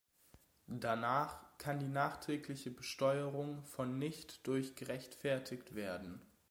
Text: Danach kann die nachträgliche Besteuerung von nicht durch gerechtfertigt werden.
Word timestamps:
Danach 0.65 1.59
kann 1.59 1.77
die 1.79 1.87
nachträgliche 1.87 2.71
Besteuerung 2.71 3.61
von 3.61 3.99
nicht 3.99 4.47
durch 4.47 4.73
gerechtfertigt 4.75 5.75
werden. 5.75 6.19